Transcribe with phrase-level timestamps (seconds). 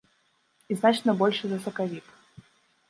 [0.73, 2.05] І значна большы за сакавік.